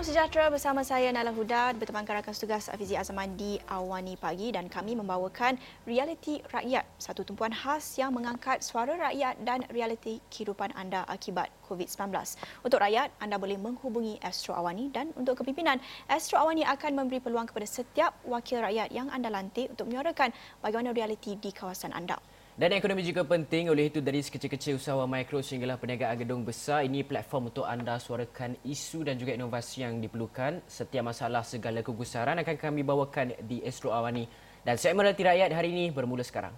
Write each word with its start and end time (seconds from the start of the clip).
Salam 0.00 0.16
sejahtera 0.16 0.48
bersama 0.48 0.80
saya 0.80 1.12
Nala 1.12 1.28
Huda 1.28 1.76
bertemankan 1.76 2.24
rakan 2.24 2.32
tugas 2.32 2.72
Afizi 2.72 2.96
Azman 2.96 3.36
di 3.36 3.60
Awani 3.68 4.16
Pagi 4.16 4.48
dan 4.48 4.64
kami 4.64 4.96
membawakan 4.96 5.60
Realiti 5.84 6.40
Rakyat, 6.40 6.88
satu 6.96 7.20
tumpuan 7.20 7.52
khas 7.52 8.00
yang 8.00 8.08
mengangkat 8.16 8.64
suara 8.64 8.96
rakyat 8.96 9.44
dan 9.44 9.60
realiti 9.68 10.24
kehidupan 10.32 10.72
anda 10.72 11.04
akibat 11.04 11.52
COVID-19. 11.68 12.16
Untuk 12.64 12.80
rakyat, 12.80 13.12
anda 13.20 13.36
boleh 13.36 13.60
menghubungi 13.60 14.16
Astro 14.24 14.56
Awani 14.56 14.88
dan 14.88 15.12
untuk 15.20 15.36
kepimpinan, 15.36 15.76
Astro 16.08 16.40
Awani 16.40 16.64
akan 16.64 16.96
memberi 16.96 17.20
peluang 17.20 17.52
kepada 17.52 17.68
setiap 17.68 18.16
wakil 18.24 18.64
rakyat 18.64 18.88
yang 18.96 19.12
anda 19.12 19.28
lantik 19.28 19.68
untuk 19.68 19.92
menyuarakan 19.92 20.32
bagaimana 20.64 20.96
realiti 20.96 21.36
di 21.36 21.52
kawasan 21.52 21.92
anda. 21.92 22.16
Dan 22.60 22.76
ekonomi 22.76 23.00
juga 23.00 23.24
penting 23.24 23.72
oleh 23.72 23.88
itu 23.88 24.04
dari 24.04 24.20
sekecil-kecil 24.20 24.76
usahawan 24.76 25.08
mikro 25.08 25.40
sehinggalah 25.40 25.80
perniagaan 25.80 26.20
gedung 26.20 26.44
besar 26.44 26.84
ini 26.84 27.00
platform 27.00 27.48
untuk 27.48 27.64
anda 27.64 27.96
suarakan 27.96 28.52
isu 28.68 29.00
dan 29.00 29.16
juga 29.16 29.32
inovasi 29.32 29.80
yang 29.80 29.96
diperlukan. 29.96 30.68
Setiap 30.68 31.08
masalah 31.08 31.40
segala 31.40 31.80
kegusaran 31.80 32.36
akan 32.36 32.56
kami 32.60 32.84
bawakan 32.84 33.32
di 33.48 33.64
Astro 33.64 33.96
Awani. 33.96 34.28
Dan 34.60 34.76
segmen 34.76 35.08
Rakyat 35.08 35.56
hari 35.56 35.72
ini 35.72 35.88
bermula 35.88 36.20
sekarang. 36.20 36.52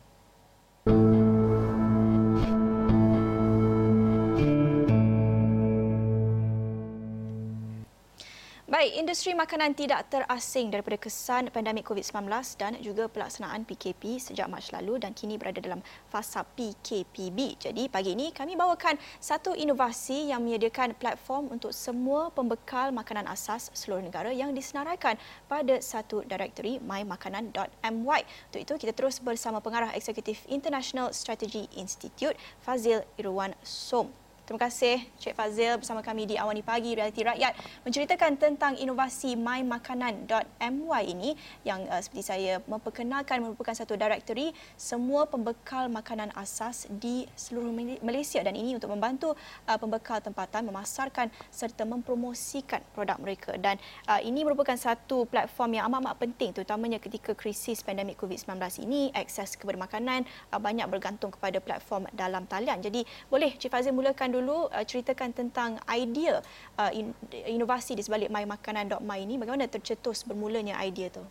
Baik, 8.83 8.99
industri 8.99 9.31
makanan 9.31 9.79
tidak 9.79 10.11
terasing 10.11 10.67
daripada 10.67 10.99
kesan 10.99 11.55
pandemik 11.55 11.87
COVID-19 11.87 12.27
dan 12.59 12.75
juga 12.83 13.07
pelaksanaan 13.07 13.63
PKP 13.63 14.19
sejak 14.19 14.51
Mac 14.51 14.74
lalu 14.74 14.99
dan 14.99 15.15
kini 15.15 15.39
berada 15.39 15.63
dalam 15.63 15.79
fasa 16.11 16.43
PKPB. 16.43 17.63
Jadi 17.63 17.87
pagi 17.87 18.19
ini 18.19 18.35
kami 18.35 18.59
bawakan 18.59 18.99
satu 19.23 19.55
inovasi 19.55 20.35
yang 20.35 20.43
menyediakan 20.43 20.99
platform 20.99 21.55
untuk 21.55 21.71
semua 21.71 22.35
pembekal 22.35 22.91
makanan 22.91 23.30
asas 23.30 23.71
seluruh 23.71 24.02
negara 24.02 24.35
yang 24.35 24.51
disenaraikan 24.51 25.15
pada 25.46 25.79
satu 25.79 26.27
directory 26.27 26.83
mymakanan.my. 26.83 28.21
Untuk 28.51 28.61
itu 28.67 28.74
kita 28.83 28.99
terus 28.99 29.23
bersama 29.23 29.63
pengarah 29.63 29.95
eksekutif 29.95 30.43
International 30.51 31.15
Strategy 31.15 31.71
Institute 31.79 32.35
Fazil 32.59 33.07
Irwan 33.15 33.55
Som. 33.63 34.21
Terima 34.43 34.59
kasih 34.59 34.98
Cik 35.23 35.38
Fazil 35.38 35.79
bersama 35.79 36.02
kami 36.02 36.26
di 36.26 36.35
Awani 36.35 36.66
Pagi 36.66 36.98
Realiti 36.98 37.23
Rakyat 37.23 37.54
menceritakan 37.87 38.35
tentang 38.35 38.74
inovasi 38.74 39.38
mymakanan.my 39.38 41.02
ini 41.07 41.38
yang 41.62 41.87
uh, 41.87 42.02
seperti 42.02 42.26
saya 42.26 42.59
memperkenalkan 42.66 43.38
merupakan 43.38 43.71
satu 43.71 43.95
directory 43.95 44.51
semua 44.74 45.30
pembekal 45.30 45.87
makanan 45.87 46.34
asas 46.34 46.90
di 46.90 47.23
seluruh 47.38 47.71
Malaysia 48.02 48.43
dan 48.43 48.59
ini 48.59 48.74
untuk 48.74 48.90
membantu 48.90 49.38
uh, 49.71 49.79
pembekal 49.79 50.18
tempatan 50.18 50.66
memasarkan 50.66 51.30
serta 51.54 51.87
mempromosikan 51.87 52.82
produk 52.99 53.23
mereka 53.23 53.54
dan 53.62 53.79
uh, 54.10 54.18
ini 54.27 54.43
merupakan 54.43 54.74
satu 54.74 55.23
platform 55.30 55.79
yang 55.79 55.87
amat-amat 55.87 56.18
penting 56.18 56.51
terutamanya 56.51 56.99
ketika 56.99 57.30
krisis 57.38 57.79
pandemik 57.87 58.18
COVID-19 58.18 58.59
ini 58.82 59.15
akses 59.15 59.54
kepada 59.54 59.79
makanan 59.79 60.27
uh, 60.51 60.59
banyak 60.59 60.90
bergantung 60.90 61.30
kepada 61.30 61.62
platform 61.62 62.10
dalam 62.10 62.43
talian. 62.51 62.82
Jadi 62.82 63.06
boleh 63.30 63.54
Cik 63.54 63.71
Fazil 63.71 63.95
mulakan 63.95 64.31
dulu 64.33 64.72
uh, 64.72 64.84
ceritakan 64.84 65.37
tentang 65.37 65.77
idea 65.93 66.41
uh, 66.81 66.88
in, 66.91 67.12
inovasi 67.31 67.93
di 67.93 68.03
sebalik 68.03 68.33
mymakanan.my 68.33 69.19
ini 69.21 69.37
bagaimana 69.37 69.69
tercetus 69.69 70.25
bermulanya 70.25 70.81
idea 70.81 71.12
tu? 71.12 71.22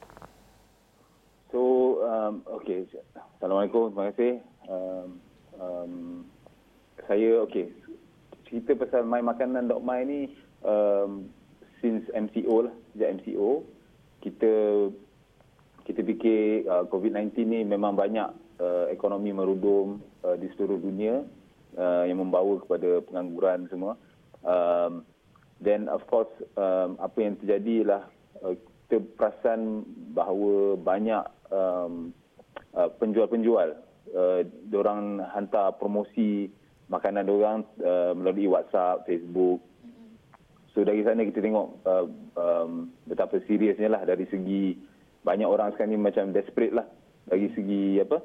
So 1.51 1.59
um, 2.05 2.45
okey 2.61 2.87
assalamualaikum 3.41 3.91
terima 3.91 4.05
kasih. 4.13 4.33
Um, 4.69 5.09
um, 5.59 5.93
saya 7.09 7.43
okey 7.49 7.73
cerita 8.47 8.77
pasal 8.77 9.03
mymakanan.my 9.03 9.99
ni 10.05 10.31
um, 10.63 11.27
since 11.81 12.05
MCO 12.13 12.69
lah 12.69 12.73
sejak 12.93 13.19
MCO 13.19 13.65
kita 14.21 14.53
kita 15.81 16.01
fikir 16.05 16.69
uh, 16.69 16.85
COVID-19 16.87 17.33
ni 17.41 17.59
memang 17.65 17.97
banyak 17.97 18.29
uh, 18.61 18.85
ekonomi 18.93 19.33
merudum 19.33 19.99
uh, 20.21 20.37
di 20.37 20.47
seluruh 20.53 20.77
dunia 20.77 21.25
uh, 21.77 22.03
yang 22.07 22.19
membawa 22.19 22.59
kepada 22.63 23.03
pengangguran 23.05 23.67
semua. 23.69 23.93
Um, 24.41 25.05
then 25.61 25.85
of 25.87 26.01
course 26.09 26.31
um, 26.57 26.97
apa 26.97 27.17
yang 27.21 27.37
terjadi 27.37 27.73
ialah 27.85 28.03
uh, 28.41 28.55
kita 28.89 29.05
perasan 29.15 29.87
bahawa 30.11 30.75
banyak 30.75 31.23
um, 31.53 32.11
uh, 32.75 32.89
penjual-penjual 32.99 33.77
uh, 34.11 34.41
orang 34.75 35.23
hantar 35.31 35.77
promosi 35.79 36.51
makanan 36.91 37.31
orang 37.31 37.63
uh, 37.79 38.11
melalui 38.11 38.51
WhatsApp, 38.51 39.07
Facebook. 39.07 39.63
So 40.75 40.83
dari 40.83 41.07
sana 41.07 41.23
kita 41.23 41.39
tengok 41.39 41.67
uh, 41.87 42.05
um, 42.35 42.91
betapa 43.07 43.39
seriusnya 43.47 43.91
lah 43.91 44.03
dari 44.03 44.27
segi 44.27 44.75
banyak 45.23 45.47
orang 45.47 45.71
sekarang 45.75 45.95
ni 45.95 45.99
macam 45.99 46.35
desperate 46.35 46.73
lah 46.75 46.87
dari 47.27 47.47
segi 47.53 48.01
apa 48.01 48.19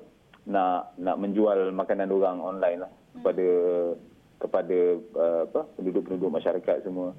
nak 0.46 0.98
nak 0.98 1.16
menjual 1.18 1.74
makanan 1.74 2.08
orang 2.10 2.38
online 2.38 2.78
lah 2.86 2.92
kepada 3.20 3.48
kepada 4.36 4.78
uh, 5.16 5.40
apa 5.48 5.62
penduduk-penduduk 5.80 6.30
masyarakat 6.30 6.84
semua. 6.84 7.16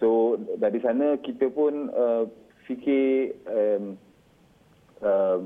So 0.00 0.40
dari 0.60 0.80
sana 0.80 1.16
kita 1.20 1.48
pun 1.52 1.92
uh, 1.92 2.28
fikir 2.68 3.36
um, 3.48 3.84
um, 5.00 5.42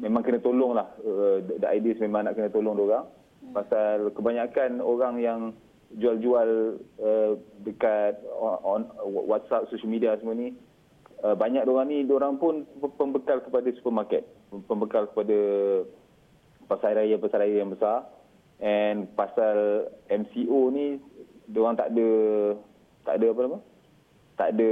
memang 0.00 0.22
kena 0.26 0.40
tolonglah 0.40 0.88
uh, 1.02 1.38
the 1.44 1.68
ideas 1.68 2.00
memang 2.00 2.26
nak 2.26 2.34
kena 2.38 2.50
tolong 2.50 2.78
orang 2.78 3.06
hmm. 3.06 3.52
pasal 3.54 4.10
kebanyakan 4.14 4.82
orang 4.82 5.14
yang 5.20 5.40
jual-jual 5.94 6.80
uh, 6.98 7.32
dekat 7.62 8.18
on, 8.34 8.58
on 8.66 8.82
WhatsApp 9.06 9.70
social 9.70 9.90
media 9.90 10.18
semua 10.18 10.34
ni 10.34 10.56
uh, 11.22 11.36
banyak 11.38 11.62
orang 11.68 11.86
ni 11.86 12.02
orang 12.10 12.40
pun 12.40 12.66
pembekal 12.98 13.38
kepada 13.44 13.70
supermarket 13.78 14.26
pembekal 14.66 15.06
kepada 15.14 15.38
pasar 16.66 16.98
raya 16.98 17.14
pasar 17.20 17.46
raya 17.46 17.62
yang 17.62 17.70
besar 17.70 18.08
And 18.62 19.10
pasal 19.18 19.90
MCO 20.06 20.70
ni 20.70 21.02
orang 21.52 21.76
tak 21.76 21.90
ada 21.92 22.08
tak 23.04 23.14
ada 23.20 23.26
apa 23.34 23.40
nama? 23.44 23.58
Tak 24.34 24.48
ada 24.58 24.70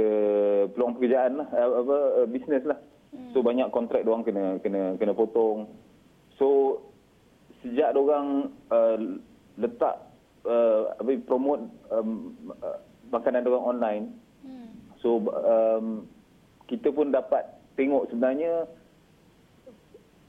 peluang 0.75 0.93
pekerjaan 0.99 1.31
lah, 1.39 1.47
eh, 1.55 1.67
apa 1.67 1.97
eh, 2.23 2.27
bisnes 2.27 2.65
lah. 2.67 2.79
So 3.31 3.39
hmm. 3.39 3.47
banyak 3.47 3.67
kontrak 3.69 4.03
orang 4.03 4.25
kena 4.25 4.45
kena 4.59 4.97
kena 4.97 5.13
potong. 5.13 5.69
So 6.41 6.79
sejak 7.61 7.95
orang 7.95 8.51
uh, 8.73 8.97
letak 9.55 9.95
uh, 10.43 10.97
apa 10.97 11.11
promote 11.23 11.63
um, 11.93 12.33
uh, 12.59 12.81
makanan 13.13 13.45
orang 13.45 13.65
online. 13.69 14.05
Hmm. 14.41 14.73
So 14.99 15.21
um, 15.29 16.09
kita 16.65 16.89
pun 16.89 17.13
dapat 17.13 17.45
tengok 17.77 18.09
sebenarnya 18.09 18.65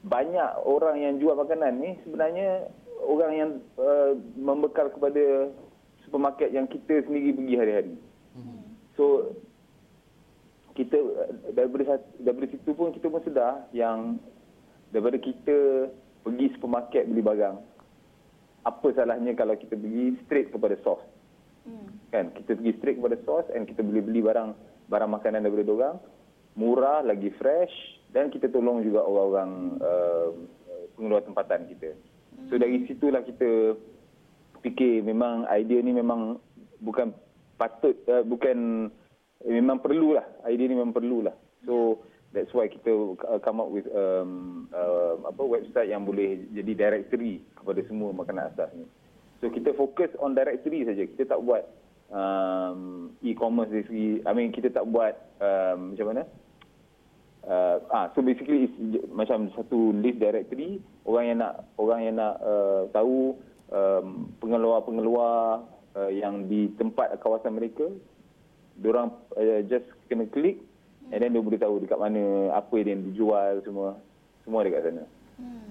banyak 0.05 0.49
orang 0.61 1.01
yang 1.01 1.17
jual 1.17 1.33
makanan 1.33 1.81
ni 1.81 1.97
sebenarnya 2.05 2.69
orang 3.03 3.31
yang 3.35 3.51
uh, 3.75 4.13
membekal 4.39 4.87
kepada 4.91 5.51
supermarket 6.05 6.53
yang 6.55 6.69
kita 6.69 7.03
sendiri 7.03 7.35
pergi 7.35 7.55
hari-hari. 7.59 7.95
Hmm. 8.37 8.63
So 8.95 9.35
kita 10.75 10.99
daripada 11.55 12.03
daripada 12.19 12.47
situ 12.51 12.71
pun 12.75 12.91
kita 12.91 13.07
pun 13.07 13.23
sedar 13.23 13.67
yang 13.71 14.19
daripada 14.91 15.19
kita 15.19 15.89
pergi 16.23 16.51
supermarket 16.55 17.07
beli 17.07 17.23
barang 17.23 17.57
apa 18.65 18.87
salahnya 18.97 19.31
kalau 19.37 19.55
kita 19.55 19.75
pergi 19.77 20.19
straight 20.25 20.49
kepada 20.51 20.75
source. 20.83 21.05
Hmm. 21.65 21.89
Kan 22.11 22.31
kita 22.35 22.55
pergi 22.55 22.73
straight 22.79 22.97
kepada 22.99 23.17
source 23.23 23.47
and 23.51 23.67
kita 23.67 23.81
boleh 23.83 24.03
beli 24.03 24.21
barang 24.23 24.55
barang 24.85 25.11
makanan 25.11 25.43
daripada 25.43 25.71
orang 25.73 25.97
murah 26.55 27.03
lagi 27.03 27.29
fresh 27.35 27.73
dan 28.15 28.31
kita 28.31 28.47
tolong 28.47 28.79
juga 28.79 29.03
orang-orang 29.03 29.51
uh, 29.83 30.29
pengeluar 30.95 31.21
tempatan 31.27 31.67
kita. 31.67 31.91
So 32.49 32.59
dari 32.61 32.85
situlah 32.85 33.25
kita 33.25 33.75
fikir 34.61 35.05
memang 35.05 35.45
idea 35.49 35.81
ni 35.81 35.93
memang 35.93 36.41
bukan 36.81 37.13
patut 37.55 37.95
uh, 38.09 38.25
bukan 38.25 38.89
eh, 39.45 39.53
memang 39.53 39.79
perlulah 39.79 40.25
idea 40.49 40.65
ni 40.69 40.75
memang 40.77 40.95
perlulah. 40.95 41.33
So 41.65 42.05
that's 42.35 42.51
why 42.51 42.67
kita 42.67 43.15
come 43.41 43.63
up 43.63 43.69
with 43.71 43.87
um, 43.95 44.67
uh, 44.75 45.17
apa 45.25 45.41
website 45.41 45.89
yang 45.89 46.03
boleh 46.03 46.45
jadi 46.51 46.73
directory 46.75 47.41
kepada 47.55 47.81
semua 47.87 48.11
makanan 48.11 48.51
asas 48.51 48.69
ni. 48.75 48.85
So 49.39 49.47
kita 49.49 49.73
fokus 49.75 50.11
on 50.19 50.35
directory 50.35 50.83
saja. 50.83 51.07
Kita 51.07 51.35
tak 51.35 51.41
buat 51.41 51.63
um, 52.11 53.11
e-commerce 53.23 53.71
dari 53.71 53.85
segi 53.87 54.07
I 54.27 54.31
mean 54.35 54.51
kita 54.51 54.69
tak 54.69 54.85
buat 54.89 55.15
um, 55.41 55.95
macam 55.95 56.07
mana? 56.11 56.23
Uh, 57.47 57.81
ah 57.93 58.05
so 58.13 58.21
basically 58.21 58.69
it's 58.69 58.77
macam 59.13 59.49
satu 59.53 59.95
list 59.97 60.21
directory 60.21 60.81
orang 61.05 61.25
yang 61.29 61.37
nak 61.41 61.53
orang 61.77 61.99
yang 62.03 62.15
nak 62.17 62.35
uh, 62.41 62.89
tahu 62.91 63.37
um, 63.71 64.29
pengeluar-pengeluar 64.41 65.63
uh, 65.95 66.11
yang 66.11 66.45
di 66.45 66.69
tempat 66.75 67.15
kawasan 67.21 67.57
mereka. 67.57 67.87
Orang 68.83 69.15
uh, 69.39 69.61
just 69.71 69.87
kena 70.11 70.27
klik 70.29 70.59
and 71.13 71.21
then 71.23 71.31
dia 71.31 71.41
boleh 71.41 71.59
tahu 71.61 71.79
dekat 71.79 71.97
mana 71.97 72.51
apa 72.51 72.75
yang 72.81 73.07
dijual 73.07 73.63
semua. 73.63 73.95
Semua 74.43 74.61
dekat 74.61 74.81
sana. 74.85 75.03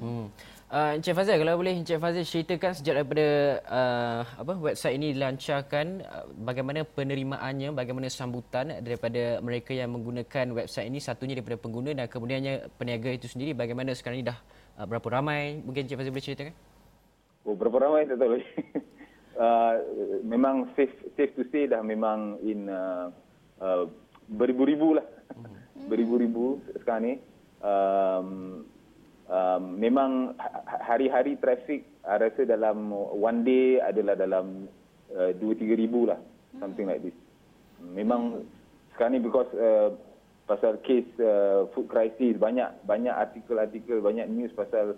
Hmm. 0.01 0.27
Uh, 0.75 0.99
Encik 0.99 1.15
Fazil, 1.15 1.39
kalau 1.39 1.63
boleh 1.63 1.71
Encik 1.71 2.03
Fazil 2.03 2.27
ceritakan 2.27 2.75
sejak 2.75 2.99
daripada 2.99 3.63
uh, 3.63 4.27
apa 4.43 4.59
website 4.59 4.99
ini 4.99 5.15
dilancarkan, 5.15 6.03
uh, 6.03 6.27
bagaimana 6.35 6.83
penerimaannya, 6.83 7.71
bagaimana 7.71 8.11
sambutan 8.11 8.83
daripada 8.83 9.39
mereka 9.39 9.71
yang 9.71 9.95
menggunakan 9.95 10.51
website 10.51 10.91
ini, 10.91 10.99
satunya 10.99 11.39
daripada 11.39 11.63
pengguna 11.63 11.95
dan 11.95 12.11
kemudiannya 12.11 12.75
peniaga 12.75 13.07
itu 13.15 13.31
sendiri, 13.31 13.55
bagaimana 13.55 13.95
sekarang 13.95 14.19
ini 14.19 14.27
dah 14.27 14.39
uh, 14.75 14.83
berapa 14.83 15.07
ramai? 15.15 15.63
Mungkin 15.63 15.87
Encik 15.87 15.95
Fazil 15.95 16.11
boleh 16.11 16.27
ceritakan? 16.27 16.55
Oh, 17.47 17.55
berapa 17.55 17.77
ramai 17.79 18.11
tak 18.11 18.19
tahu 18.19 18.31
lagi. 18.35 18.49
uh, 19.47 19.75
memang 20.27 20.75
safe, 20.75 20.97
safe 21.15 21.39
to 21.39 21.47
say 21.55 21.71
dah 21.71 21.87
memang 21.87 22.43
in 22.43 22.67
uh, 22.67 23.15
uh, 23.63 23.87
beribu-ribu 24.27 24.99
lah. 24.99 25.07
Hmm. 25.39 25.87
Beribu-ribu 25.87 26.59
sekarang 26.83 27.03
ni. 27.07 27.15
Um, 27.63 28.67
um, 29.29 29.79
memang 29.79 30.35
ha-, 30.37 30.65
ha-, 30.65 30.83
hari-hari 30.95 31.37
trafik 31.39 31.85
saya 32.05 32.29
rasa 32.29 32.45
dalam 32.45 32.93
one 33.17 33.49
day 33.49 33.81
adalah 33.81 34.13
dalam 34.13 34.69
uh, 35.17 35.33
2-3 35.41 35.81
ribu 35.81 36.05
lah. 36.05 36.21
Something 36.61 36.87
like 36.87 37.03
this. 37.03 37.17
Memang 37.81 38.45
sekarang 38.95 39.19
ni 39.19 39.21
because 39.25 39.49
uh, 39.57 39.97
pasal 40.45 40.79
case 40.85 41.09
uh, 41.19 41.67
food 41.73 41.89
crisis, 41.89 42.37
banyak 42.37 42.69
banyak 42.85 43.11
artikel-artikel, 43.11 44.05
banyak 44.05 44.29
news 44.29 44.53
pasal 44.53 44.95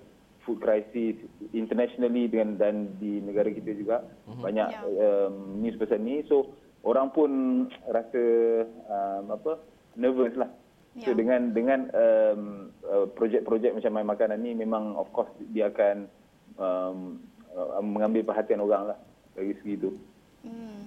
food 0.46 0.62
crisis 0.62 1.19
internationally 1.50 2.31
dengan 2.31 2.55
dan 2.55 2.94
di 3.02 3.19
negara 3.19 3.50
kita 3.50 3.75
juga 3.75 4.06
mm-hmm. 4.31 4.43
banyak 4.46 4.69
yeah. 4.70 5.26
um, 5.26 5.58
news 5.58 5.75
pasal 5.75 5.99
ni 5.99 6.22
so 6.31 6.55
orang 6.87 7.11
pun 7.11 7.31
rasa 7.90 8.22
um, 8.87 9.34
apa 9.34 9.58
nervous 9.99 10.32
lah 10.38 10.46
yeah. 10.96 11.04
so 11.04 11.12
dengan 11.12 11.52
dengan 11.52 11.93
um, 11.93 12.72
uh, 12.88 13.06
projek-projek 13.12 13.76
macam 13.76 13.93
My 13.93 14.04
Makanan 14.04 14.40
ni 14.40 14.56
memang 14.56 14.96
of 14.96 15.12
course 15.12 15.31
dia 15.52 15.69
akan 15.69 16.08
um, 16.56 17.20
uh, 17.52 17.84
mengambil 17.84 18.25
perhatian 18.25 18.64
orang 18.64 18.96
lah 18.96 18.98
dari 19.37 19.52
segi 19.60 19.72
itu 19.76 19.90
mm. 20.48 20.84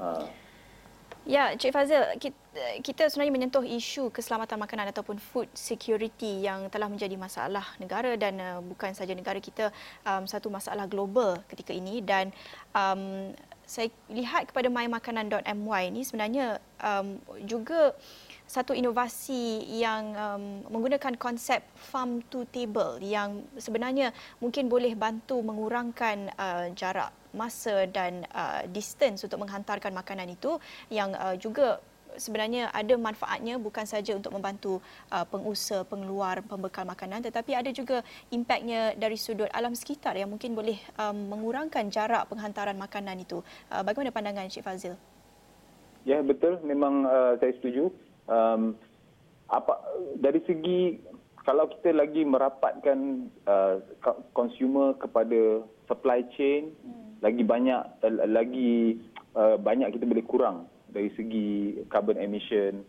uh. 0.00 0.26
Ya, 1.22 1.54
Cik 1.54 1.70
Fazil, 1.70 2.02
kita 2.82 3.06
sebenarnya 3.06 3.30
menyentuh 3.30 3.62
isu 3.62 4.10
keselamatan 4.10 4.58
makanan 4.58 4.90
ataupun 4.90 5.22
food 5.22 5.46
security 5.54 6.42
yang 6.42 6.66
telah 6.66 6.90
menjadi 6.90 7.14
masalah 7.14 7.62
negara 7.78 8.18
dan 8.18 8.42
uh, 8.42 8.58
bukan 8.58 8.90
saja 8.90 9.14
negara 9.14 9.38
kita 9.38 9.70
um, 10.02 10.26
satu 10.26 10.50
masalah 10.50 10.90
global 10.90 11.38
ketika 11.46 11.70
ini 11.70 12.02
dan 12.02 12.34
um, 12.74 13.30
saya 13.62 13.86
lihat 14.10 14.50
kepada 14.50 14.66
mymakanan.my 14.66 15.82
ini 15.94 16.02
sebenarnya 16.02 16.58
um, 16.82 17.22
juga 17.46 17.94
satu 18.46 18.76
inovasi 18.76 19.64
yang 19.80 20.12
um, 20.12 20.44
menggunakan 20.68 21.16
konsep 21.16 21.64
farm 21.74 22.20
to 22.28 22.44
table 22.52 23.00
yang 23.00 23.42
sebenarnya 23.56 24.12
mungkin 24.44 24.68
boleh 24.68 24.92
bantu 24.92 25.40
mengurangkan 25.40 26.28
uh, 26.36 26.66
jarak 26.76 27.10
masa 27.32 27.88
dan 27.88 28.28
uh, 28.36 28.64
distance 28.68 29.24
untuk 29.24 29.40
menghantarkan 29.40 29.90
makanan 29.96 30.36
itu 30.36 30.60
yang 30.92 31.16
uh, 31.16 31.32
juga 31.40 31.80
sebenarnya 32.16 32.68
ada 32.72 32.94
manfaatnya 33.00 33.56
bukan 33.56 33.88
saja 33.88 34.12
untuk 34.12 34.36
membantu 34.36 34.84
uh, 35.08 35.24
pengusaha 35.24 35.84
pengeluar 35.88 36.44
pembekal 36.44 36.84
makanan 36.84 37.24
tetapi 37.24 37.56
ada 37.56 37.70
juga 37.72 38.04
impaknya 38.28 38.92
dari 38.96 39.16
sudut 39.16 39.48
alam 39.52 39.72
sekitar 39.72 40.16
yang 40.16 40.28
mungkin 40.28 40.52
boleh 40.52 40.76
um, 41.00 41.32
mengurangkan 41.32 41.88
jarak 41.88 42.28
penghantaran 42.28 42.76
makanan 42.76 43.16
itu. 43.22 43.40
Uh, 43.72 43.80
bagaimana 43.80 44.12
pandangan 44.12 44.52
Cik 44.52 44.64
Fazil? 44.64 44.94
Ya 46.02 46.18
betul 46.20 46.58
memang 46.66 47.06
uh, 47.06 47.38
saya 47.38 47.54
setuju. 47.56 47.94
Um, 48.30 48.78
apa 49.52 49.74
dari 50.16 50.40
segi 50.48 50.96
kalau 51.42 51.66
kita 51.68 51.92
lagi 51.92 52.22
merapatkan 52.22 53.28
uh, 53.50 53.82
consumer 54.32 54.94
kepada 54.96 55.66
supply 55.90 56.22
chain 56.38 56.70
hmm. 56.70 57.18
lagi 57.20 57.42
banyak 57.42 57.82
uh, 58.06 58.28
lagi 58.30 59.02
uh, 59.34 59.58
banyak 59.58 59.90
kita 59.92 60.06
boleh 60.06 60.24
kurang 60.24 60.70
dari 60.92 61.10
segi 61.18 61.82
carbon 61.90 62.20
emission 62.20 62.86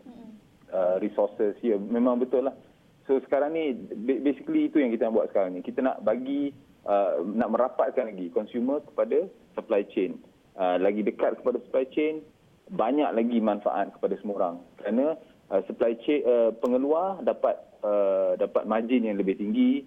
uh, 0.70 0.96
resources. 1.02 1.56
Ya 1.60 1.74
yeah, 1.74 1.78
memang 1.80 2.20
betul 2.20 2.46
lah. 2.46 2.56
So 3.04 3.20
sekarang 3.28 3.52
ni 3.52 3.76
basically 4.24 4.72
itu 4.72 4.80
yang 4.80 4.94
kita 4.94 5.08
nak 5.08 5.14
buat 5.20 5.28
sekarang 5.32 5.58
ni. 5.58 5.60
Kita 5.60 5.84
nak 5.84 6.00
bagi 6.06 6.54
uh, 6.88 7.20
nak 7.24 7.52
merapatkan 7.52 8.08
lagi 8.08 8.32
consumer 8.32 8.80
kepada 8.80 9.28
supply 9.52 9.84
chain. 9.92 10.16
Uh, 10.54 10.78
lagi 10.78 11.02
dekat 11.02 11.42
kepada 11.42 11.58
supply 11.66 11.84
chain 11.90 12.22
banyak 12.70 13.10
lagi 13.12 13.38
manfaat 13.40 13.92
kepada 13.92 14.16
semua 14.20 14.36
orang. 14.40 14.56
Kerana 14.80 15.06
uh, 15.52 15.60
supply 15.68 15.96
chain 16.04 16.24
uh, 16.24 16.50
pengeluar 16.56 17.20
dapat 17.20 17.60
uh, 17.84 18.38
dapat 18.40 18.64
margin 18.64 19.04
yang 19.04 19.20
lebih 19.20 19.36
tinggi 19.36 19.84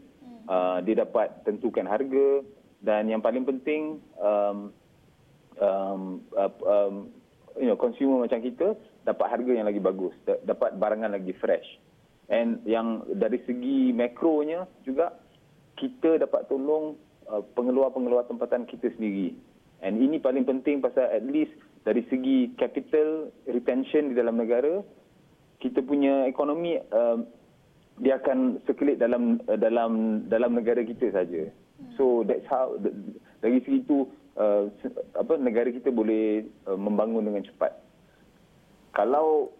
uh, 0.47 0.79
dia 0.85 1.01
dapat 1.01 1.43
tentukan 1.43 1.85
harga 1.85 2.45
dan 2.81 3.09
yang 3.09 3.21
paling 3.25 3.43
penting 3.43 3.97
um, 4.21 4.69
um, 5.57 6.21
uh, 6.37 6.51
um, 6.65 7.09
you 7.57 7.65
know 7.65 7.77
consumer 7.77 8.21
macam 8.21 8.39
kita 8.41 8.77
dapat 9.03 9.27
harga 9.27 9.51
yang 9.51 9.65
lagi 9.65 9.81
bagus 9.81 10.13
dapat 10.45 10.77
barangan 10.77 11.13
lagi 11.13 11.33
fresh. 11.37 11.67
And 12.27 12.59
yang 12.67 13.07
dari 13.15 13.39
segi 13.47 13.95
makronya 13.95 14.67
juga 14.83 15.15
kita 15.79 16.19
dapat 16.19 16.51
tolong 16.51 16.99
uh, 17.31 17.39
pengeluar-pengeluar 17.55 18.27
tempatan 18.27 18.67
kita 18.67 18.91
sendiri. 18.99 19.31
And 19.79 20.01
ini 20.01 20.19
paling 20.19 20.43
penting 20.43 20.83
pasal 20.83 21.07
at 21.07 21.23
least 21.23 21.55
dari 21.87 22.03
segi 22.11 22.51
capital 22.59 23.31
retention 23.47 24.11
di 24.11 24.15
dalam 24.19 24.35
negara 24.35 24.83
kita 25.63 25.79
punya 25.79 26.27
ekonomi 26.27 26.75
uh, 26.75 27.23
dia 28.03 28.19
akan 28.19 28.59
circulate 28.67 28.99
dalam 28.99 29.39
uh, 29.47 29.55
dalam 29.55 30.21
dalam 30.27 30.59
negara 30.59 30.83
kita 30.83 31.15
saja 31.15 31.47
So 31.95 32.25
that's 32.25 32.45
how 32.49 32.77
dari 33.41 33.61
segi 33.61 33.85
itu 33.85 34.09
uh, 34.37 34.69
apa 35.13 35.33
negara 35.37 35.69
kita 35.69 35.93
boleh 35.93 36.45
uh, 36.65 36.77
membangun 36.77 37.29
dengan 37.29 37.45
cepat. 37.45 37.73
Kalau 38.97 39.53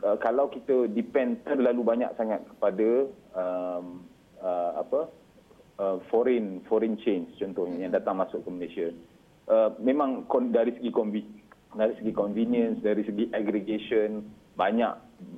uh, 0.00 0.16
kalau 0.24 0.48
kita 0.48 0.88
depend 0.92 1.44
terlalu 1.44 1.84
banyak 1.84 2.10
sangat 2.16 2.40
kepada 2.48 2.88
um, 3.36 4.08
uh, 4.40 4.80
apa 4.80 5.00
uh, 5.80 5.96
foreign 6.08 6.64
foreign 6.64 6.96
change 7.04 7.28
contohnya 7.36 7.84
yang 7.84 7.92
datang 7.92 8.16
masuk 8.16 8.40
ke 8.40 8.48
Malaysia. 8.48 8.88
Uh, 9.44 9.76
memang 9.76 10.24
dari 10.48 10.72
segi 10.80 10.88
dari 11.74 11.94
segi 11.98 12.12
convenience, 12.14 12.80
dari 12.80 13.02
segi 13.02 13.30
aggregation 13.34 14.24
banyak 14.54 14.92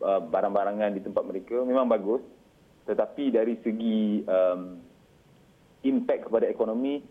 uh, 0.05 0.21
barang-barangan 0.29 0.93
di 0.93 1.01
tempat 1.01 1.25
mereka 1.25 1.61
memang 1.65 1.89
bagus. 1.89 2.23
Tetapi 2.87 3.35
dari 3.35 3.59
segi 3.67 4.23
um, 4.29 4.79
impact 5.83 6.31
kepada 6.31 6.47
ekonomi 6.47 7.03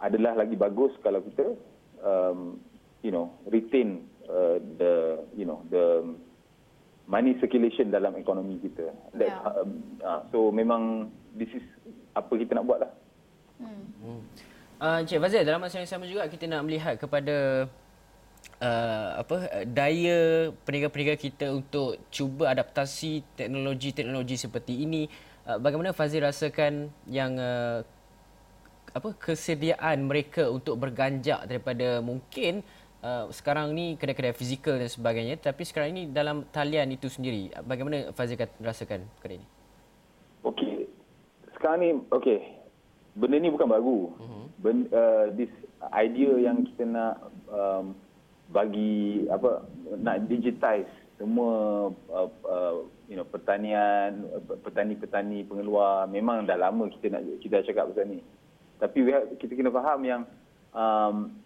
adalah 0.00 0.34
lagi 0.34 0.56
bagus 0.56 0.90
kalau 1.04 1.22
kita 1.22 1.54
um, 2.02 2.58
you 3.04 3.12
know 3.12 3.30
retain 3.46 4.02
uh, 4.26 4.58
the 4.80 5.22
you 5.36 5.44
know 5.44 5.62
the 5.70 6.02
money 7.10 7.36
circulation 7.38 7.90
dalam 7.90 8.14
ekonomi 8.16 8.58
kita. 8.62 8.90
Yeah. 9.14 9.42
Um, 9.42 9.98
uh, 10.00 10.20
so 10.30 10.50
memang 10.50 11.12
this 11.34 11.50
is 11.54 11.64
apa 12.14 12.30
kita 12.38 12.58
nak 12.58 12.66
buat 12.66 12.78
lah. 12.86 12.92
Hmm. 13.60 13.84
hmm. 14.02 14.20
Uh, 14.80 15.04
Cik 15.04 15.20
Fazil, 15.20 15.44
dalam 15.44 15.60
masa 15.60 15.76
yang 15.76 15.90
sama 15.90 16.08
juga 16.08 16.24
kita 16.24 16.48
nak 16.48 16.64
melihat 16.64 16.96
kepada 16.96 17.68
uh, 18.60 19.08
apa 19.24 19.64
daya 19.66 20.52
peniaga-peniaga 20.64 21.16
kita 21.16 21.50
untuk 21.50 21.98
cuba 22.12 22.52
adaptasi 22.52 23.24
teknologi-teknologi 23.34 24.36
seperti 24.36 24.84
ini. 24.84 25.08
Uh, 25.48 25.56
bagaimana 25.56 25.96
Fazil 25.96 26.22
rasakan 26.22 26.92
yang 27.08 27.40
uh, 27.40 27.82
apa 28.90 29.08
kesediaan 29.16 30.04
mereka 30.04 30.50
untuk 30.50 30.76
berganjak 30.76 31.46
daripada 31.46 32.02
mungkin 32.02 32.60
uh, 33.00 33.30
sekarang 33.32 33.72
ni 33.72 33.94
kedai-kedai 33.94 34.34
fizikal 34.34 34.76
dan 34.76 34.90
sebagainya 34.90 35.38
tapi 35.38 35.62
sekarang 35.62 35.94
ini 35.96 36.02
dalam 36.12 36.44
talian 36.52 36.92
itu 36.92 37.08
sendiri. 37.08 37.50
Bagaimana 37.64 38.12
Fazil 38.12 38.36
rasakan 38.60 39.08
perkara 39.18 39.40
ini? 39.40 39.46
Okey. 40.44 40.76
Sekarang 41.56 41.78
ni 41.80 41.90
okey. 42.12 42.38
Benda 43.10 43.36
ni 43.42 43.50
bukan 43.50 43.68
baru. 43.68 43.98
Uh-huh. 44.16 44.44
ben, 44.62 44.86
uh, 44.94 45.34
this 45.34 45.50
idea 45.90 46.36
yang 46.38 46.62
kita 46.62 46.84
nak 46.86 47.14
um, 47.50 47.96
bagi 48.50 49.26
apa 49.30 49.64
nak 49.98 50.26
digitize 50.26 50.90
semua 51.16 51.88
uh, 52.10 52.28
uh, 52.46 52.76
you 53.06 53.14
know 53.14 53.26
pertanian 53.26 54.26
petani-petani 54.66 55.46
pengeluar 55.46 56.10
memang 56.10 56.48
dah 56.48 56.58
lama 56.58 56.90
kita 56.90 57.14
nak 57.14 57.22
kita 57.42 57.62
dah 57.62 57.66
cakap 57.66 57.84
pasal 57.92 58.06
ni 58.10 58.20
tapi 58.80 59.04
kita 59.36 59.52
kena 59.54 59.70
faham 59.70 60.00
yang 60.02 60.22
um, 60.72 61.36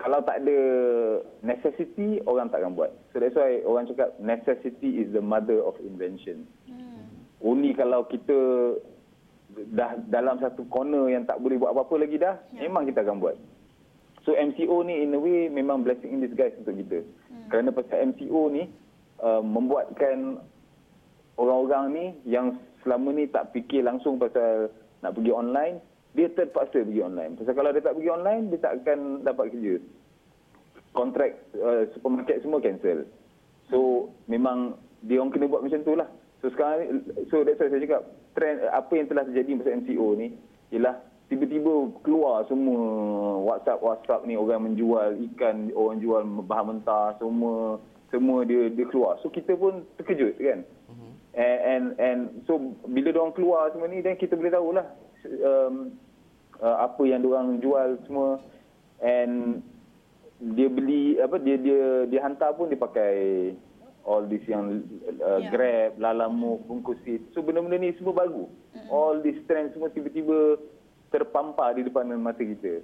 kalau 0.00 0.24
tak 0.24 0.40
ada 0.40 0.58
necessity, 1.44 2.24
orang 2.24 2.48
tak 2.48 2.64
akan 2.64 2.72
buat. 2.72 2.88
So 3.12 3.20
that's 3.20 3.36
why 3.36 3.60
orang 3.68 3.84
cakap 3.92 4.16
necessity 4.16 5.04
is 5.04 5.12
the 5.12 5.20
mother 5.20 5.60
of 5.60 5.76
invention. 5.84 6.48
Hmm. 6.64 7.04
Only 7.44 7.76
kalau 7.76 8.08
kita 8.08 8.38
dah 9.76 10.00
dalam 10.08 10.40
satu 10.40 10.64
corner 10.72 11.12
yang 11.12 11.28
tak 11.28 11.36
boleh 11.44 11.60
buat 11.60 11.76
apa-apa 11.76 12.00
lagi 12.00 12.16
dah, 12.16 12.40
yeah. 12.56 12.64
memang 12.64 12.88
kita 12.88 13.04
akan 13.04 13.20
buat. 13.20 13.36
So 14.24 14.36
MCO 14.36 14.84
ni 14.84 15.00
in 15.00 15.16
a 15.16 15.20
way 15.20 15.48
memang 15.48 15.82
blessing 15.82 16.12
in 16.12 16.20
disguise 16.20 16.52
untuk 16.60 16.76
kita. 16.76 17.00
Hmm. 17.00 17.48
Kerana 17.48 17.68
pasal 17.72 18.12
MCO 18.12 18.52
ni 18.52 18.68
uh, 19.24 19.40
membuatkan 19.40 20.40
orang-orang 21.40 21.84
ni 21.92 22.06
yang 22.28 22.60
selama 22.84 23.16
ni 23.16 23.28
tak 23.32 23.52
fikir 23.56 23.80
langsung 23.84 24.20
pasal 24.20 24.68
nak 25.00 25.16
pergi 25.16 25.32
online, 25.32 25.80
dia 26.12 26.28
terpaksa 26.28 26.84
pergi 26.84 27.00
online. 27.00 27.40
Pasal 27.40 27.54
kalau 27.56 27.70
dia 27.72 27.80
tak 27.84 27.96
pergi 27.96 28.10
online, 28.12 28.42
dia 28.52 28.60
tak 28.60 28.72
akan 28.84 29.24
dapat 29.24 29.46
kerja. 29.56 29.74
Kontrak 30.92 31.30
uh, 31.56 31.88
supermarket 31.96 32.44
semua 32.44 32.60
cancel. 32.60 33.08
So 33.72 34.10
memang 34.28 34.76
dia 35.06 35.22
orang 35.22 35.32
kena 35.32 35.48
buat 35.48 35.64
macam 35.64 35.80
tu 35.80 35.96
lah. 35.96 36.08
So 36.44 36.52
sekarang 36.52 36.78
ni, 36.80 36.86
so 37.32 37.40
that's 37.40 37.56
why 37.56 37.72
saya 37.72 37.80
cakap, 37.80 38.02
trend 38.36 38.64
apa 38.68 38.92
yang 38.92 39.08
telah 39.08 39.24
terjadi 39.28 39.50
masa 39.56 39.76
MCO 39.80 40.06
ni, 40.16 40.28
ialah 40.76 41.00
tiba-tiba 41.30 41.94
keluar 42.02 42.42
semua 42.50 42.82
WhatsApp-WhatsApp 43.46 44.26
ni 44.26 44.34
orang 44.34 44.74
menjual 44.74 45.14
ikan, 45.30 45.70
orang 45.78 46.02
jual 46.02 46.26
bahan 46.44 46.76
mentah, 46.76 47.14
semua 47.22 47.78
semua 48.10 48.42
dia 48.42 48.66
dia 48.74 48.84
keluar. 48.90 49.22
So 49.22 49.30
kita 49.30 49.54
pun 49.54 49.86
terkejut 49.94 50.34
kan. 50.42 50.66
Uh-huh. 50.90 51.12
And, 51.38 51.58
and 51.62 51.84
and 52.02 52.20
so 52.50 52.58
bila 52.90 53.14
dia 53.14 53.22
orang 53.22 53.38
keluar 53.38 53.70
semua 53.70 53.86
ni 53.86 54.02
dan 54.02 54.18
kita 54.18 54.34
boleh 54.34 54.50
tahulah 54.50 54.86
um, 55.46 55.94
uh, 56.58 56.76
apa 56.82 57.02
yang 57.06 57.22
dia 57.22 57.30
orang 57.30 57.62
jual 57.62 57.88
semua 58.10 58.42
and 58.98 59.62
dia 60.58 60.66
beli 60.66 61.22
apa 61.22 61.38
dia 61.38 61.54
dia 61.62 62.10
dia 62.10 62.20
hantar 62.26 62.58
pun 62.58 62.66
dia 62.66 62.80
pakai 62.82 63.14
all 64.02 64.26
this 64.26 64.42
yang 64.50 64.82
uh, 65.22 65.38
yeah. 65.38 65.52
Grab, 65.52 65.90
Lalamove, 66.00 66.66
Bungkusit. 66.66 67.22
So 67.36 67.44
benda-benda 67.44 67.78
ni 67.78 67.94
semua 68.00 68.16
baru. 68.16 68.48
Mm-hmm. 68.48 68.88
All 68.90 69.20
this 69.22 69.38
trend 69.46 69.76
semua 69.76 69.92
tiba-tiba 69.92 70.58
terpampar 71.10 71.74
di 71.76 71.86
depan 71.86 72.10
mata 72.18 72.42
kita. 72.42 72.82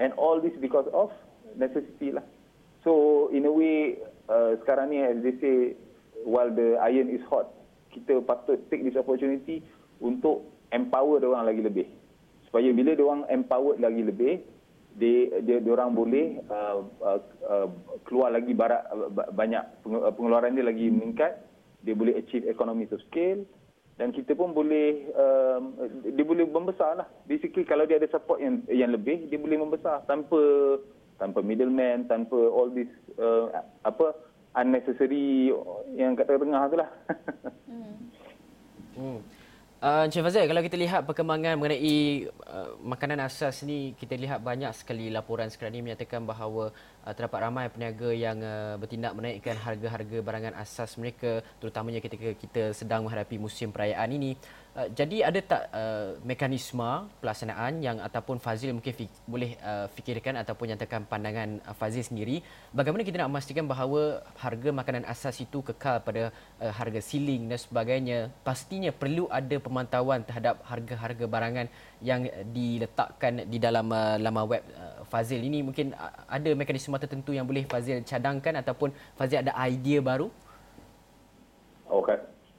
And 0.00 0.12
all 0.20 0.40
this 0.40 0.52
because 0.60 0.88
of 0.92 1.12
necessity 1.56 2.12
lah. 2.12 2.24
So 2.82 3.28
in 3.32 3.48
a 3.48 3.52
way 3.52 4.00
uh, 4.28 4.60
sekarang 4.64 4.92
ni 4.92 5.00
as 5.00 5.20
they 5.24 5.34
say 5.40 5.56
while 6.24 6.50
the 6.50 6.76
iron 6.80 7.08
is 7.08 7.24
hot, 7.28 7.48
kita 7.92 8.20
patut 8.24 8.60
take 8.68 8.84
this 8.84 8.98
opportunity 8.98 9.64
untuk 10.02 10.44
empower 10.74 11.22
orang 11.22 11.48
lagi 11.48 11.62
lebih. 11.64 11.86
Supaya 12.48 12.68
bila 12.74 12.92
orang 12.98 13.22
empowered 13.30 13.80
lagi 13.80 14.02
lebih, 14.04 14.34
dia 14.94 15.42
dia 15.42 15.58
orang 15.74 15.90
boleh 15.90 16.38
uh, 16.46 16.86
uh, 17.02 17.20
uh, 17.50 17.68
keluar 18.06 18.30
lagi 18.30 18.54
barat 18.54 18.86
uh, 18.94 19.10
banyak 19.34 19.62
pengeluaran 20.14 20.54
dia 20.54 20.62
lagi 20.62 20.86
meningkat 20.86 21.42
dia 21.82 21.98
boleh 21.98 22.14
achieve 22.14 22.46
economy 22.46 22.86
of 22.94 23.02
scale 23.10 23.42
dan 23.94 24.10
kita 24.10 24.34
pun 24.34 24.50
boleh 24.50 25.06
um, 25.14 25.62
dia 26.02 26.24
boleh 26.26 26.44
membesar 26.50 26.98
lah 26.98 27.06
basically 27.30 27.62
kalau 27.62 27.86
dia 27.86 28.02
ada 28.02 28.10
support 28.10 28.42
yang 28.42 28.62
yang 28.66 28.90
lebih 28.90 29.30
dia 29.30 29.38
boleh 29.38 29.54
membesar 29.54 30.02
tanpa 30.10 30.40
tanpa 31.18 31.38
middleman 31.46 32.10
tanpa 32.10 32.34
all 32.34 32.74
this 32.74 32.90
uh, 33.22 33.54
apa 33.86 34.14
unnecessary 34.58 35.54
yang 35.94 36.18
kat 36.18 36.26
tengah-tengah 36.26 36.62
tu 36.70 36.76
lah 36.78 36.90
hmm. 38.98 39.20
Uh, 39.84 40.08
Encik 40.08 40.24
Fazil, 40.24 40.48
kalau 40.48 40.64
kita 40.64 40.80
lihat 40.80 41.04
perkembangan 41.04 41.60
mengenai 41.60 42.24
uh, 42.48 42.72
makanan 42.80 43.20
asas 43.20 43.68
ni, 43.68 43.92
kita 43.92 44.16
lihat 44.16 44.40
banyak 44.40 44.72
sekali 44.72 45.12
laporan 45.12 45.52
sekarang 45.52 45.76
ini 45.76 45.92
menyatakan 45.92 46.24
bahawa 46.24 46.72
uh, 46.72 46.72
terdapat 47.12 47.38
ramai 47.44 47.68
peniaga 47.68 48.08
yang 48.16 48.40
uh, 48.40 48.80
bertindak 48.80 49.12
menaikkan 49.12 49.60
harga-harga 49.60 50.18
barangan 50.24 50.54
asas 50.56 50.96
mereka 50.96 51.44
terutamanya 51.60 52.00
ketika 52.00 52.32
kita 52.32 52.72
sedang 52.72 53.04
menghadapi 53.04 53.36
musim 53.36 53.68
perayaan 53.68 54.08
ini. 54.16 54.32
Uh, 54.74 54.90
jadi 54.90 55.30
ada 55.30 55.38
tak 55.38 55.62
uh, 55.70 56.18
mekanisme 56.26 57.06
pelaksanaan 57.22 57.78
yang 57.78 58.02
ataupun 58.02 58.42
Fazil 58.42 58.74
mungkin 58.74 58.90
fi- 58.90 59.22
boleh 59.22 59.54
uh, 59.62 59.86
fikirkan 59.94 60.34
ataupun 60.42 60.74
nyatakan 60.74 61.06
pandangan 61.06 61.62
uh, 61.62 61.74
Fazil 61.78 62.02
sendiri? 62.02 62.42
Bagaimana 62.74 63.06
kita 63.06 63.22
nak 63.22 63.30
memastikan 63.30 63.70
bahawa 63.70 64.26
harga 64.34 64.74
makanan 64.74 65.06
asas 65.06 65.38
itu 65.38 65.62
kekal 65.62 66.02
pada 66.02 66.34
uh, 66.58 66.72
harga 66.74 66.98
siling 66.98 67.46
dan 67.46 67.54
sebagainya? 67.54 68.34
Pastinya 68.42 68.90
perlu 68.90 69.30
ada 69.30 69.62
pemantauan 69.62 70.26
terhadap 70.26 70.58
harga-harga 70.66 71.24
barangan 71.30 71.70
yang 72.02 72.26
diletakkan 72.50 73.46
di 73.46 73.62
dalam 73.62 73.86
uh, 73.94 74.18
laman 74.18 74.58
web 74.58 74.62
uh, 74.74 75.06
Fazil. 75.06 75.38
Ini 75.38 75.62
mungkin 75.62 75.94
uh, 75.94 76.26
ada 76.26 76.50
mekanisme 76.50 76.98
tertentu 76.98 77.30
yang 77.30 77.46
boleh 77.46 77.62
Fazil 77.70 78.02
cadangkan 78.02 78.58
ataupun 78.58 78.90
Fazil 79.14 79.38
ada 79.38 79.54
idea 79.70 80.02
baru 80.02 80.34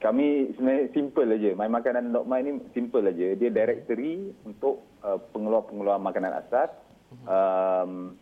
kami 0.06 0.54
sebenarnya 0.54 0.94
simple 0.94 1.26
aja. 1.34 1.50
My 1.58 1.66
Makanan.my 1.66 2.40
ni 2.46 2.62
simple 2.70 3.10
aja. 3.10 3.34
Dia 3.34 3.50
directory 3.50 4.30
untuk 4.46 4.86
uh, 5.02 5.18
pengeluar-pengeluar 5.34 5.98
makanan 5.98 6.46
asas. 6.46 6.70
Um, 7.26 8.14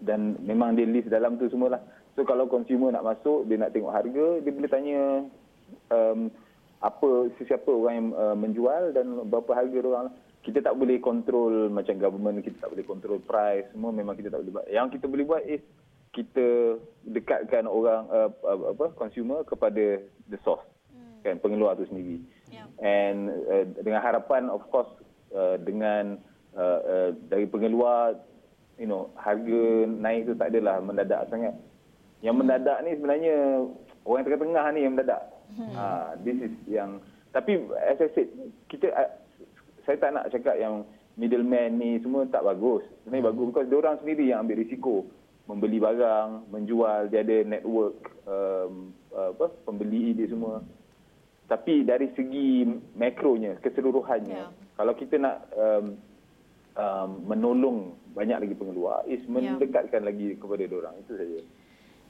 dan 0.00 0.40
memang 0.40 0.80
dia 0.80 0.88
list 0.88 1.12
dalam 1.12 1.36
tu 1.36 1.52
semualah. 1.52 1.84
So 2.16 2.24
kalau 2.24 2.48
consumer 2.48 2.88
nak 2.88 3.04
masuk, 3.04 3.44
dia 3.44 3.60
nak 3.60 3.76
tengok 3.76 3.92
harga, 3.92 4.40
dia 4.40 4.52
boleh 4.54 4.70
tanya 4.72 5.00
um, 5.92 6.32
apa 6.80 7.28
sesiapa 7.36 7.68
orang 7.68 7.94
yang 7.96 8.08
uh, 8.16 8.36
menjual 8.36 8.82
dan 8.96 9.28
berapa 9.28 9.52
harga 9.52 9.76
dia 9.76 9.90
orang. 9.92 10.08
Kita 10.44 10.60
tak 10.60 10.76
boleh 10.76 11.00
control 11.00 11.72
macam 11.72 11.96
government, 12.00 12.44
kita 12.44 12.64
tak 12.64 12.72
boleh 12.72 12.84
control 12.84 13.20
price, 13.24 13.64
semua 13.72 13.92
memang 13.92 14.16
kita 14.16 14.28
tak 14.32 14.44
boleh 14.44 14.60
buat. 14.60 14.66
Yang 14.68 15.00
kita 15.00 15.04
boleh 15.08 15.24
buat 15.24 15.42
is 15.48 15.60
kita 16.12 16.78
dekatkan 17.08 17.68
orang 17.68 18.08
uh, 18.08 18.30
apa 18.76 18.92
consumer 18.94 19.42
kepada 19.42 20.00
the 20.30 20.38
source 20.46 20.73
kan 21.24 21.40
pengeluar 21.40 21.74
itu 21.74 21.88
sendiri. 21.88 22.16
Yeah. 22.52 22.68
And 22.84 23.32
uh, 23.48 23.64
dengan 23.80 24.04
harapan 24.04 24.52
of 24.52 24.60
course 24.68 24.92
uh, 25.32 25.56
dengan 25.64 26.20
uh, 26.52 26.80
uh, 26.84 27.08
dari 27.32 27.48
pengeluar 27.48 28.20
you 28.76 28.84
know 28.84 29.08
harga 29.16 29.88
naik 29.88 30.28
itu 30.28 30.32
tak 30.36 30.52
adalah 30.52 30.84
mendadak 30.84 31.24
sangat. 31.32 31.56
Yang 32.20 32.36
mendadak 32.44 32.78
ni 32.84 32.90
sebenarnya 32.94 33.36
orang 34.04 34.22
tengah-tengah 34.28 34.64
ni 34.76 34.80
yang 34.84 34.92
mendadak. 34.94 35.22
Hmm. 35.56 35.72
Uh, 35.72 36.08
this 36.20 36.36
is 36.36 36.54
yang 36.68 37.00
tapi 37.32 37.64
as 37.88 37.98
I 37.98 38.08
said 38.12 38.28
kita 38.68 38.92
uh, 38.92 39.10
saya 39.88 39.96
tak 39.96 40.12
nak 40.12 40.28
cakap 40.28 40.60
yang 40.60 40.84
middleman 41.16 41.80
ni 41.80 41.96
semua 42.04 42.28
tak 42.28 42.44
bagus. 42.44 42.84
Sebenarnya 43.02 43.24
hmm. 43.24 43.30
bagus 43.32 43.46
because 43.48 43.68
dia 43.72 43.80
orang 43.80 43.96
sendiri 44.04 44.24
yang 44.28 44.44
ambil 44.44 44.60
risiko 44.60 45.08
membeli 45.44 45.76
barang, 45.76 46.48
menjual, 46.48 47.12
dia 47.12 47.20
ada 47.20 47.44
network 47.44 47.96
um, 48.24 48.96
apa 49.12 49.52
pembeli 49.68 50.16
dia 50.16 50.28
semua. 50.32 50.64
Tapi 51.44 51.84
dari 51.84 52.08
segi 52.16 52.64
makronya, 52.96 53.60
keseluruhannya, 53.60 54.48
yeah. 54.48 54.50
kalau 54.80 54.96
kita 54.96 55.20
nak 55.20 55.44
um, 55.52 55.86
um, 56.72 57.10
menolong 57.28 57.92
banyak 58.16 58.48
lagi 58.48 58.54
pengeluar, 58.56 59.04
is 59.04 59.20
ya. 59.20 59.28
mendekatkan 59.28 60.00
yeah. 60.02 60.08
lagi 60.08 60.28
kepada 60.40 60.64
orang 60.72 60.94
itu 61.04 61.12
saja. 61.12 61.40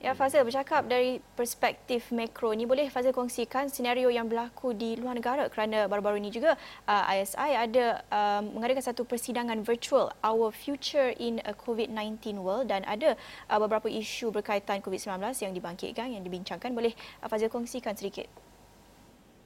Ya 0.04 0.12
Fazil, 0.12 0.44
bercakap 0.44 0.84
dari 0.84 1.16
perspektif 1.32 2.12
makro 2.12 2.52
ni, 2.52 2.68
boleh 2.68 2.92
Fazil 2.92 3.16
kongsikan 3.16 3.72
senario 3.72 4.12
yang 4.12 4.28
berlaku 4.28 4.76
di 4.76 5.00
luar 5.00 5.16
negara 5.16 5.48
kerana 5.48 5.88
baru-baru 5.88 6.20
ini 6.20 6.28
juga 6.28 6.60
uh, 6.84 7.08
ISI 7.08 7.56
ada 7.56 8.04
um, 8.12 8.60
mengadakan 8.60 8.84
satu 8.84 9.08
persidangan 9.08 9.64
virtual 9.64 10.12
Our 10.20 10.52
Future 10.52 11.16
in 11.16 11.40
a 11.48 11.56
COVID-19 11.56 12.36
World 12.36 12.68
dan 12.68 12.84
ada 12.84 13.16
uh, 13.48 13.56
beberapa 13.56 13.88
isu 13.88 14.28
berkaitan 14.28 14.84
COVID-19 14.84 15.24
yang 15.40 15.56
dibangkitkan, 15.56 16.12
yang 16.12 16.20
dibincangkan. 16.20 16.76
Boleh 16.76 16.92
uh, 17.24 17.28
Fazil 17.32 17.48
kongsikan 17.48 17.96
sedikit? 17.96 18.28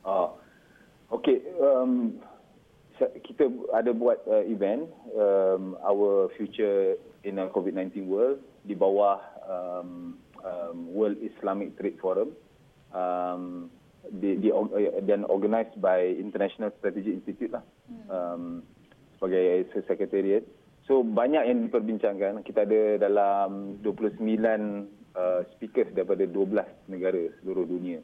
Ah, 0.07 0.35
okay. 1.11 1.43
Um, 1.59 2.19
kita 2.99 3.47
ada 3.71 3.95
buat 3.95 4.26
uh, 4.26 4.43
event 4.50 4.90
um, 5.14 5.78
our 5.87 6.26
future 6.35 6.99
in 7.23 7.38
a 7.38 7.47
COVID-19 7.47 8.11
world 8.11 8.43
di 8.67 8.75
bawah 8.75 9.23
um, 9.47 10.19
um, 10.43 10.78
World 10.90 11.19
Islamic 11.23 11.78
Trade 11.78 11.99
Forum 12.02 12.35
um, 12.90 13.71
di, 14.19 14.43
di, 14.43 14.50
uh, 14.50 14.67
dan 15.07 15.23
organised 15.31 15.78
by 15.78 16.02
International 16.19 16.75
Strategy 16.83 17.14
Institute 17.14 17.55
lah 17.55 17.62
hmm. 17.87 18.07
um, 18.11 18.45
sebagai 19.19 19.71
sekretariat. 19.87 20.43
So 20.88 21.05
banyak 21.05 21.45
yang 21.45 21.69
diperbincangkan. 21.69 22.43
Kita 22.49 22.64
ada 22.64 22.97
dalam 22.97 23.76
29 23.85 24.25
uh, 25.12 25.43
speakers 25.55 25.93
daripada 25.93 26.25
12 26.25 26.88
negara 26.88 27.23
seluruh 27.43 27.69
dunia. 27.69 28.00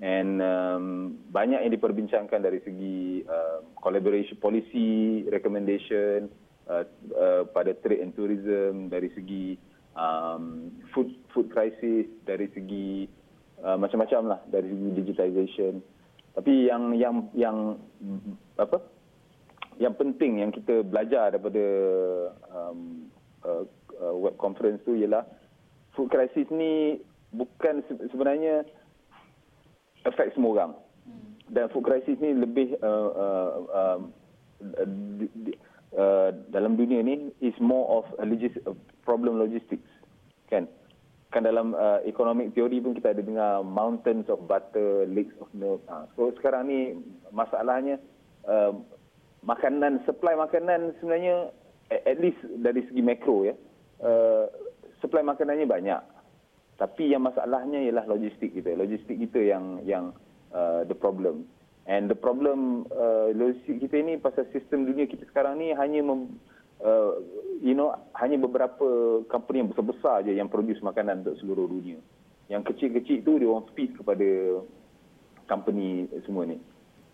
And 0.00 0.40
um, 0.40 0.84
banyak 1.28 1.60
yang 1.60 1.72
diperbincangkan 1.76 2.40
dari 2.40 2.64
segi 2.64 3.20
uh, 3.28 3.60
collaboration 3.84 4.40
policy, 4.40 5.28
recommendation 5.28 6.32
uh, 6.72 6.88
uh, 7.12 7.44
pada 7.52 7.76
trade 7.84 8.00
and 8.00 8.16
tourism, 8.16 8.88
dari 8.88 9.12
segi 9.12 9.60
um, 9.92 10.72
food 10.96 11.12
food 11.36 11.52
crisis, 11.52 12.08
dari 12.24 12.48
segi 12.56 13.04
uh, 13.60 13.76
macam-macam 13.76 14.36
lah, 14.36 14.40
dari 14.48 14.72
segi 14.72 14.88
digitization. 15.04 15.84
Tapi 16.32 16.72
yang 16.72 16.96
yang 16.96 17.28
yang 17.36 17.76
apa? 18.56 18.80
Yang 19.76 19.94
penting 20.00 20.40
yang 20.40 20.48
kita 20.48 20.80
belajar 20.80 21.36
daripada 21.36 21.66
um, 22.56 23.04
uh, 23.44 23.68
uh, 24.00 24.16
web 24.16 24.32
conference 24.40 24.80
tu 24.88 24.96
ialah 24.96 25.28
food 25.92 26.08
crisis 26.08 26.48
ni 26.48 27.04
bukan 27.36 27.84
sebenarnya 28.08 28.64
affect 30.04 30.36
semua 30.36 30.50
orang. 30.56 30.72
Dan 31.50 31.66
food 31.74 31.82
crisis 31.82 32.14
ni 32.22 32.30
lebih 32.30 32.78
uh, 32.78 33.10
uh, 33.10 33.50
uh, 33.74 33.98
uh, 35.98 36.30
dalam 36.54 36.78
dunia 36.78 37.02
ni 37.02 37.34
is 37.42 37.56
more 37.58 37.86
of 37.90 38.06
a 38.22 38.24
logis 38.24 38.54
problem 39.02 39.42
logistics. 39.42 39.90
Kan? 40.46 40.70
Kan 41.34 41.46
dalam 41.46 41.74
uh, 41.74 42.02
economic 42.06 42.54
theory 42.54 42.78
pun 42.78 42.94
kita 42.94 43.14
ada 43.14 43.22
dengar 43.22 43.66
mountains 43.66 44.26
of 44.30 44.46
butter, 44.46 45.06
lakes 45.10 45.34
of 45.42 45.50
milk. 45.54 45.82
Ha. 45.90 46.06
So 46.14 46.30
sekarang 46.38 46.70
ni 46.70 46.98
masalahnya 47.34 47.98
uh, 48.46 48.74
makanan 49.42 50.02
supply 50.06 50.36
makanan 50.36 50.94
sebenarnya 51.00 51.50
at 51.90 52.18
least 52.22 52.38
dari 52.62 52.86
segi 52.86 53.02
makro 53.02 53.48
ya 53.48 53.54
uh, 54.04 54.46
supply 55.00 55.24
makanannya 55.24 55.66
banyak 55.66 56.00
tapi 56.80 57.12
yang 57.12 57.28
masalahnya 57.28 57.76
ialah 57.84 58.08
logistik 58.08 58.56
kita. 58.56 58.72
Logistik 58.72 59.20
kita 59.20 59.36
yang 59.36 59.84
yang 59.84 60.16
uh, 60.56 60.80
the 60.88 60.96
problem. 60.96 61.44
And 61.84 62.08
the 62.08 62.16
problem 62.16 62.88
uh, 62.88 63.36
logistik 63.36 63.84
kita 63.84 64.00
ini 64.00 64.16
pasal 64.16 64.48
sistem 64.48 64.88
dunia 64.88 65.04
kita 65.04 65.28
sekarang 65.28 65.60
ni 65.60 65.76
hanya 65.76 66.00
mem, 66.00 66.40
uh, 66.80 67.20
you 67.60 67.76
know 67.76 67.92
hanya 68.16 68.40
beberapa 68.40 69.20
company 69.28 69.60
yang 69.60 69.68
besar-besar 69.68 70.24
aja 70.24 70.32
yang 70.32 70.48
produce 70.48 70.80
makanan 70.80 71.20
untuk 71.20 71.36
seluruh 71.44 71.68
dunia. 71.68 72.00
Yang 72.48 72.72
kecil-kecil 72.72 73.28
tu 73.28 73.36
dia 73.36 73.48
orang 73.52 73.68
feed 73.76 74.00
kepada 74.00 74.64
company 75.44 76.08
semua 76.24 76.48
ni. 76.48 76.56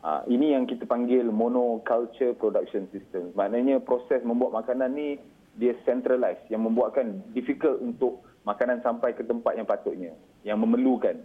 Uh, 0.07 0.23
ini 0.31 0.55
yang 0.55 0.71
kita 0.71 0.87
panggil 0.87 1.27
monoculture 1.27 2.39
production 2.39 2.87
system. 2.95 3.35
Maknanya 3.35 3.83
proses 3.83 4.23
membuat 4.23 4.63
makanan 4.63 4.95
ni 4.95 5.19
dia 5.59 5.75
centralized. 5.83 6.47
Yang 6.47 6.71
membuatkan 6.71 7.27
difficult 7.35 7.83
untuk 7.83 8.23
makanan 8.47 8.81
sampai 8.87 9.13
ke 9.13 9.27
tempat 9.27 9.59
yang 9.59 9.67
patutnya, 9.67 10.15
yang 10.47 10.63
memerlukan. 10.63 11.19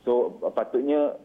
So 0.00 0.40
patutnya 0.56 1.20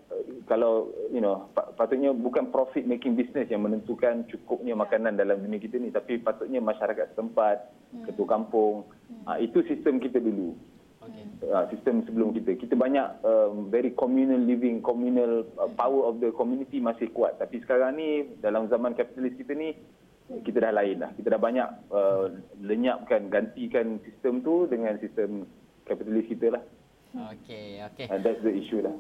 kalau 0.51 0.91
you 1.08 1.24
know 1.24 1.48
patutnya 1.79 2.12
bukan 2.12 2.51
profit 2.51 2.84
making 2.84 3.15
business 3.15 3.48
yang 3.48 3.63
menentukan 3.63 4.27
cukupnya 4.27 4.75
makanan 4.75 5.15
dalam 5.15 5.39
dunia 5.39 5.63
kita 5.63 5.79
ni 5.79 5.96
tapi 5.96 6.20
patutnya 6.20 6.60
masyarakat 6.60 7.15
setempat, 7.15 7.72
hmm. 7.96 8.03
ketua 8.03 8.27
kampung. 8.27 8.84
Hmm. 9.08 9.24
Uh, 9.32 9.38
itu 9.39 9.63
sistem 9.72 10.03
kita 10.03 10.20
dulu 10.20 10.60
okay. 11.00 11.25
uh, 11.48 11.65
sistem 11.72 12.03
sebelum 12.03 12.34
kita. 12.36 12.58
Kita 12.58 12.75
banyak 12.75 13.24
um, 13.24 13.72
very 13.72 13.94
communal 13.94 14.41
living, 14.41 14.82
communal 14.82 15.46
uh, 15.55 15.72
power 15.72 16.12
of 16.12 16.20
the 16.20 16.36
community 16.36 16.82
masih 16.82 17.08
kuat. 17.13 17.38
Tapi 17.38 17.62
sekarang 17.63 17.96
ni 17.96 18.36
dalam 18.41 18.67
zaman 18.67 18.98
kapitalis 18.98 19.38
kita 19.38 19.53
ni 19.53 19.77
kita 20.25 20.58
dah 20.58 20.74
lain 20.74 21.01
dah. 21.01 21.12
Kita 21.13 21.27
dah 21.38 21.41
banyak 21.41 21.70
uh, 21.94 22.25
lenyapkan, 22.62 23.29
gantikan 23.29 24.01
sistem 24.01 24.41
tu 24.41 24.65
dengan 24.65 24.98
sistem 24.98 25.46
kapitalis 25.86 26.25
kita 26.25 26.58
lah. 26.58 26.63
Okey, 27.34 27.86
okey. 27.94 28.08
And 28.12 28.25
that's 28.25 28.41
the 28.41 28.51
issue 28.51 28.84
lah. 28.84 28.96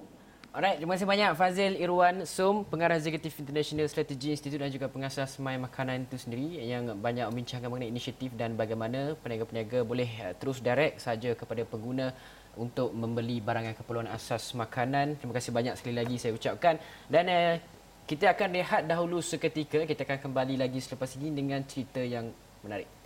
Alright, 0.55 0.79
terima 0.79 0.95
kasih 0.95 1.03
banyak 1.03 1.35
Fazil 1.35 1.75
Irwan 1.75 2.23
Sum, 2.23 2.63
Pengarah 2.63 2.95
Eksekutif 2.95 3.35
International 3.43 3.91
Strategy 3.91 4.31
Institute 4.31 4.55
dan 4.55 4.71
juga 4.71 4.87
pengasas 4.87 5.35
My 5.35 5.59
Makanan 5.59 6.07
itu 6.07 6.15
sendiri 6.15 6.63
yang 6.63 6.95
banyak 6.95 7.27
membincangkan 7.27 7.67
mengenai 7.67 7.91
inisiatif 7.91 8.31
dan 8.39 8.55
bagaimana 8.55 9.19
peniaga-peniaga 9.19 9.83
boleh 9.83 10.07
eh, 10.07 10.31
terus 10.39 10.63
direct 10.63 11.03
saja 11.03 11.35
kepada 11.35 11.67
pengguna 11.67 12.15
untuk 12.55 12.95
membeli 12.95 13.43
barang 13.43 13.67
yang 13.67 13.75
keperluan 13.75 14.07
asas 14.07 14.55
makanan. 14.55 15.19
Terima 15.19 15.35
kasih 15.35 15.51
banyak 15.51 15.75
sekali 15.75 15.95
lagi 15.99 16.15
saya 16.15 16.31
ucapkan. 16.31 16.79
Dan 17.11 17.27
eh, 17.27 17.59
kita 18.05 18.37
akan 18.37 18.49
rehat 18.53 18.81
dahulu 18.85 19.17
seketika. 19.19 19.81
Kita 19.83 20.05
akan 20.05 20.29
kembali 20.29 20.61
lagi 20.61 20.77
selepas 20.77 21.17
ini 21.17 21.33
dengan 21.33 21.65
cerita 21.65 22.01
yang 22.01 22.29
menarik. 22.61 23.04